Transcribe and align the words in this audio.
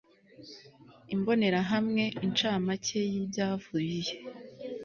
Imbonerahamwe 1.13 2.03
Incamake 2.25 2.99
y 3.11 3.15
ibyavuye 3.21 4.09